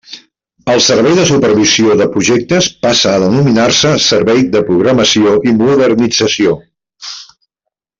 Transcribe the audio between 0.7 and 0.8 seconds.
El